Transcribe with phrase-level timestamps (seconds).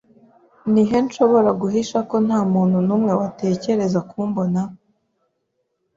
[0.71, 4.61] Ni he nshobora guhisha ko ntamuntu numwe watekereza kumbona?